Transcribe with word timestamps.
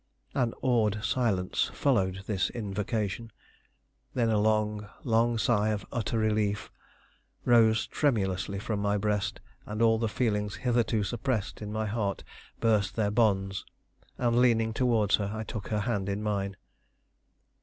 An 0.33 0.55
awed 0.63 1.01
silence 1.03 1.69
followed 1.75 2.23
this 2.25 2.49
invocation; 2.49 3.31
then 4.15 4.31
a 4.31 4.39
long, 4.39 4.89
long 5.03 5.37
sigh 5.37 5.69
of 5.69 5.85
utter 5.91 6.17
relief 6.17 6.71
rose 7.45 7.85
tremulously 7.85 8.57
from 8.57 8.79
my 8.79 8.97
breast, 8.97 9.41
and 9.67 9.79
all 9.79 9.99
the 9.99 10.09
feelings 10.09 10.55
hitherto 10.65 11.03
suppressed 11.03 11.61
in 11.61 11.71
my 11.71 11.85
heart 11.85 12.23
burst 12.59 12.95
their 12.95 13.11
bonds, 13.11 13.63
and 14.17 14.39
leaning 14.41 14.73
towards 14.73 15.17
her 15.17 15.29
I 15.31 15.43
took 15.43 15.67
her 15.67 15.81
hand 15.81 16.09
in 16.09 16.23
mine. 16.23 16.57